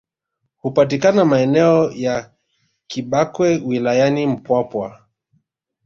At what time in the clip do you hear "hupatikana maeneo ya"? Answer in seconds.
0.57-2.31